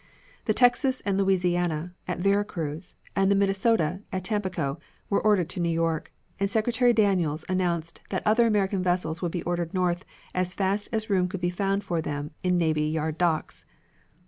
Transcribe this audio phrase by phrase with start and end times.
[0.45, 4.79] The Texas and Louisiana, at Vera Cruz and the Minnesota, at Tampico,
[5.11, 9.43] were ordered to New York, and Secretary Daniels announced that other American vessels would be
[9.43, 10.03] ordered north
[10.33, 13.63] as fast as room could be found for them in navy yard docks.